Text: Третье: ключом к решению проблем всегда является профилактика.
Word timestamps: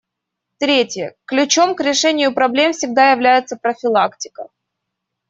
Третье: 0.57 1.13
ключом 1.25 1.75
к 1.75 1.81
решению 1.81 2.33
проблем 2.33 2.73
всегда 2.73 3.11
является 3.11 3.55
профилактика. 3.55 4.49